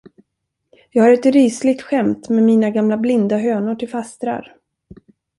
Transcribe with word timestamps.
Jag 0.89 1.03
har 1.03 1.11
ett 1.11 1.25
rysligt 1.25 1.81
skämt 1.81 2.29
med 2.29 2.43
mina 2.43 2.69
gamla 2.69 2.97
blinda 2.97 3.37
hönor 3.37 3.75
till 3.75 3.89
fastrar. 3.89 4.55